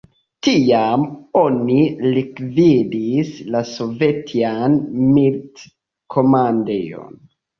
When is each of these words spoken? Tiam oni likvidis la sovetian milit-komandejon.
Tiam 0.45 1.01
oni 1.41 1.75
likvidis 2.15 3.29
la 3.55 3.61
sovetian 3.73 4.79
milit-komandejon. 5.09 7.15